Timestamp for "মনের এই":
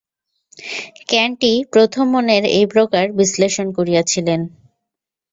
2.13-2.65